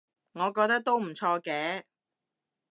[0.31, 1.83] 我覺得都唔錯嘅